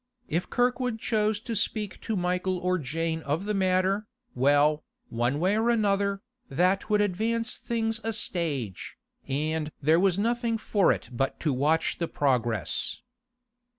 [0.27, 5.55] If Kirkwood chose to speak to Michael or Jane of the matter, well, one way
[5.55, 11.39] or another, that would advance things a stage, and there was nothing for it but
[11.41, 13.01] to watch the progress.